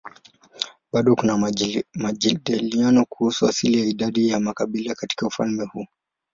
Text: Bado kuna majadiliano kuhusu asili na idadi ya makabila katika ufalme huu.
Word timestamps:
Bado 0.93 1.15
kuna 1.15 1.37
majadiliano 1.95 3.05
kuhusu 3.09 3.47
asili 3.47 3.81
na 3.81 3.87
idadi 3.87 4.29
ya 4.29 4.39
makabila 4.39 4.95
katika 4.95 5.27
ufalme 5.27 5.65
huu. 5.65 5.87